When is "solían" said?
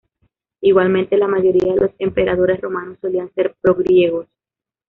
2.99-3.31